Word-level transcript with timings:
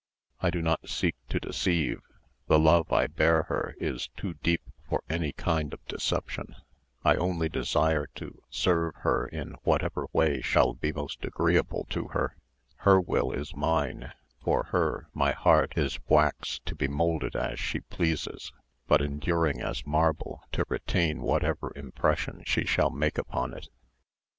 I 0.39 0.49
do 0.49 0.63
not 0.63 0.89
seek 0.89 1.13
to 1.29 1.39
deceive; 1.39 2.01
the 2.47 2.57
love 2.57 2.91
I 2.91 3.05
bear 3.05 3.43
her 3.43 3.75
is 3.79 4.07
too 4.17 4.33
deep 4.33 4.63
for 4.89 5.03
any 5.11 5.31
kind 5.31 5.73
of 5.75 5.85
deception; 5.85 6.55
I 7.05 7.13
only 7.17 7.49
desire 7.49 8.07
to 8.15 8.41
serve 8.49 8.95
her 9.01 9.27
in 9.27 9.57
whatever 9.61 10.07
way 10.11 10.41
shall 10.41 10.73
be 10.73 10.91
most 10.91 11.23
agreeable 11.23 11.85
to 11.91 12.07
her; 12.13 12.35
her 12.77 12.99
will 12.99 13.31
is 13.31 13.55
mine; 13.55 14.11
for 14.43 14.63
her 14.71 15.07
my 15.13 15.33
heart 15.33 15.77
is 15.77 15.99
wax 16.09 16.59
to 16.65 16.73
be 16.73 16.87
moulded 16.87 17.35
as 17.35 17.59
she 17.59 17.81
pleases 17.81 18.51
but 18.87 19.03
enduring 19.03 19.61
as 19.61 19.85
marble 19.85 20.41
to 20.53 20.65
retain 20.67 21.21
whatever 21.21 21.71
impression 21.75 22.41
she 22.43 22.65
shall 22.65 22.89
make 22.89 23.19
upon 23.19 23.53
it. 23.53 23.69